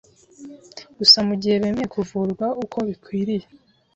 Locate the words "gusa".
0.97-1.17